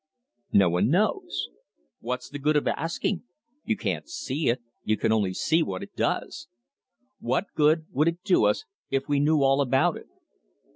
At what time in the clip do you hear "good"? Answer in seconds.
2.39-2.55, 7.53-7.85